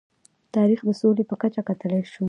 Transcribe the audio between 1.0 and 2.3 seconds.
نړۍ په کچه کتلی شو.